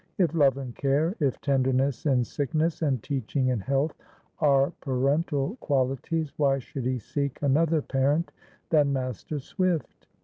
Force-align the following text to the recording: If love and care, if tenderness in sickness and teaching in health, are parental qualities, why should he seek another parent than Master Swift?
If 0.17 0.33
love 0.33 0.57
and 0.57 0.75
care, 0.75 1.15
if 1.19 1.39
tenderness 1.41 2.07
in 2.07 2.23
sickness 2.23 2.81
and 2.81 3.03
teaching 3.03 3.49
in 3.49 3.59
health, 3.59 3.93
are 4.39 4.71
parental 4.81 5.57
qualities, 5.57 6.33
why 6.37 6.57
should 6.57 6.85
he 6.85 6.97
seek 6.97 7.39
another 7.43 7.83
parent 7.83 8.31
than 8.71 8.93
Master 8.93 9.37
Swift? 9.39 10.07